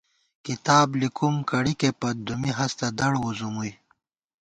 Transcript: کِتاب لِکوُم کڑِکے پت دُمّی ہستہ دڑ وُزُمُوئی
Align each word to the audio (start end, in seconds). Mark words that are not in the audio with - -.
کِتاب 0.45 0.87
لِکوُم 0.99 1.35
کڑِکے 1.49 1.89
پت 1.99 2.15
دُمّی 2.25 2.51
ہستہ 2.57 2.87
دڑ 2.97 3.13
وُزُمُوئی 3.23 3.71